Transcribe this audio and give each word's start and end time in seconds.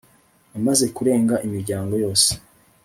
amaze 0.57 0.85
kurenga 0.95 1.35
imiryango 1.47 1.93
yose, 2.03 2.29